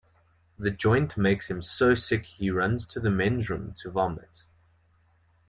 The 0.57 0.71
joint 0.71 1.15
makes 1.15 1.47
him 1.47 1.61
so 1.61 1.93
sick 1.93 2.25
he 2.25 2.49
runs 2.49 2.87
to 2.87 2.99
the 2.99 3.11
men's 3.11 3.51
room 3.51 3.71
to 3.83 3.91
vomit. 3.91 4.45